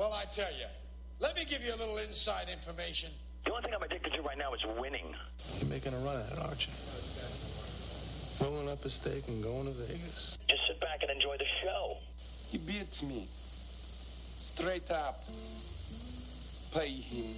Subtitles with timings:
[0.00, 0.64] Well, I tell you,
[1.18, 3.10] let me give you a little inside information.
[3.44, 5.14] The only thing I'm addicted to right now is winning.
[5.58, 6.72] You're making a run at it, aren't you?
[8.40, 10.38] Rolling up a stake and going to Vegas.
[10.48, 11.98] Just sit back and enjoy the show.
[12.48, 13.28] He beats me.
[14.40, 15.22] Straight up.
[16.72, 17.34] Pay him.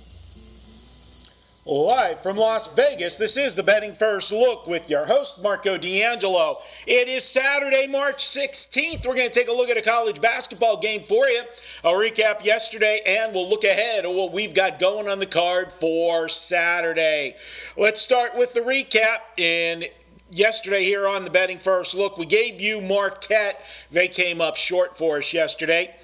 [1.65, 6.59] Live from Las Vegas, this is the Betting First Look with your host, Marco D'Angelo.
[6.89, 9.07] It is Saturday, March 16th.
[9.07, 11.43] We're going to take a look at a college basketball game for you.
[11.85, 15.71] I'll recap yesterday and we'll look ahead at what we've got going on the card
[15.71, 17.37] for Saturday.
[17.77, 19.19] Let's start with the recap.
[19.37, 19.85] In
[20.33, 23.65] yesterday here on the Betting First Look, we gave you Marquette.
[23.91, 25.95] They came up short for us yesterday.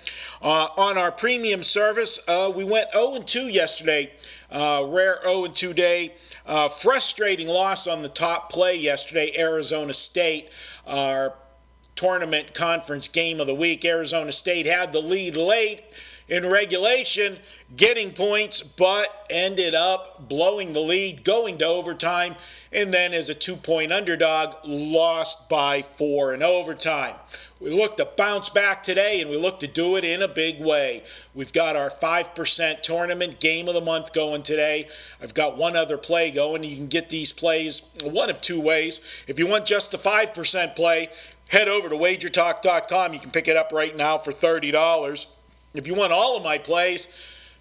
[0.42, 4.12] Uh, on our premium service, uh, we went 0 2 yesterday.
[4.50, 6.14] Uh, rare 0 2 day.
[6.46, 10.50] Uh, frustrating loss on the top play yesterday, Arizona State.
[10.86, 11.34] Our
[11.94, 13.84] tournament conference game of the week.
[13.84, 15.82] Arizona State had the lead late
[16.28, 17.38] in regulation,
[17.76, 22.36] getting points, but ended up blowing the lead, going to overtime,
[22.72, 27.14] and then as a two point underdog, lost by four in overtime.
[27.60, 30.60] We look to bounce back today and we look to do it in a big
[30.60, 31.02] way.
[31.34, 34.88] We've got our 5% tournament game of the month going today.
[35.20, 36.62] I've got one other play going.
[36.62, 39.00] You can get these plays one of two ways.
[39.26, 41.08] If you want just the 5% play,
[41.48, 43.12] head over to wagertalk.com.
[43.12, 45.26] You can pick it up right now for $30.
[45.74, 47.08] If you want all of my plays,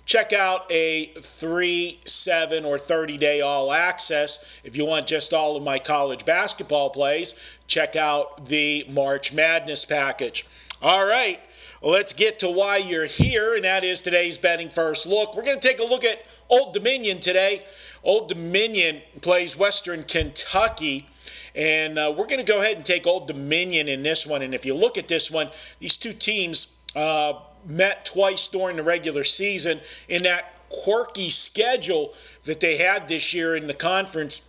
[0.06, 4.46] check out a 3, 7, or 30 day all access.
[4.64, 7.36] If you want just all of my college basketball plays,
[7.68, 10.46] check out the March Madness package.
[10.82, 11.40] All right,
[11.82, 15.36] let's get to why you're here, and that is today's betting first look.
[15.36, 17.66] We're going to take a look at Old Dominion today.
[18.04, 21.10] Old Dominion plays Western Kentucky.
[21.56, 24.44] And uh, we're going to go ahead and take Old Dominion in this one.
[24.44, 25.50] And if you look at this one,
[25.80, 32.14] these two teams uh, met twice during the regular season in that quirky schedule
[32.46, 34.42] that they had this year in the conference.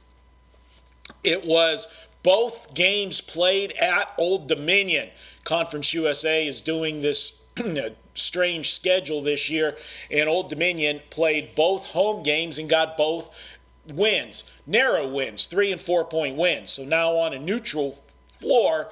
[1.23, 5.11] It was both games played at Old Dominion.
[5.45, 7.43] Conference USA is doing this
[8.15, 9.77] strange schedule this year,
[10.11, 15.81] and Old Dominion played both home games and got both wins, narrow wins, three and
[15.81, 16.71] four point wins.
[16.71, 17.99] So now on a neutral
[18.33, 18.89] floor,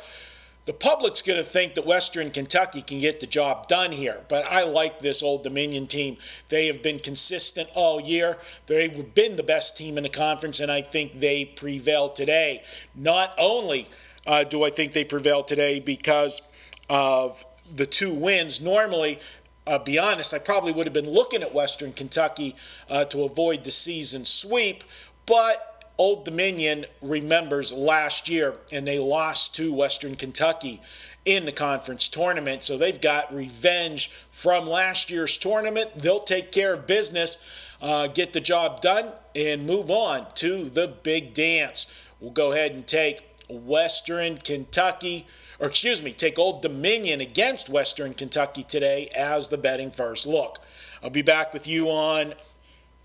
[0.66, 4.44] the public's going to think that Western Kentucky can get the job done here, but
[4.46, 6.18] I like this Old Dominion team.
[6.48, 8.36] They have been consistent all year.
[8.66, 12.64] They've been the best team in the conference, and I think they prevail today.
[12.96, 13.88] Not only
[14.26, 16.42] uh, do I think they prevail today because
[16.90, 17.44] of
[17.74, 19.20] the two wins, normally
[19.68, 22.54] uh, be honest, I probably would have been looking at Western Kentucky
[22.88, 24.84] uh, to avoid the season sweep,
[25.26, 30.80] but Old Dominion remembers last year, and they lost to Western Kentucky
[31.24, 32.64] in the conference tournament.
[32.64, 35.94] So they've got revenge from last year's tournament.
[35.94, 37.44] They'll take care of business,
[37.80, 41.92] uh, get the job done, and move on to the big dance.
[42.20, 45.26] We'll go ahead and take Western Kentucky,
[45.58, 50.58] or excuse me, take Old Dominion against Western Kentucky today as the betting first look.
[51.02, 52.34] I'll be back with you on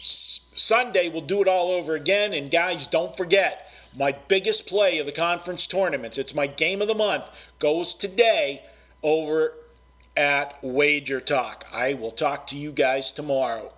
[0.02, 2.34] Sunday, we'll do it all over again.
[2.34, 6.88] And guys, don't forget, my biggest play of the conference tournaments, it's my game of
[6.88, 8.64] the month, goes today
[9.04, 9.54] over
[10.16, 11.66] at Wager Talk.
[11.74, 13.74] I will talk to you guys tomorrow.